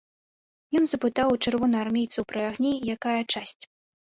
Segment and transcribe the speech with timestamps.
[0.79, 3.63] Ён запытаў у чырвонаармейцаў пры агні, якая часць.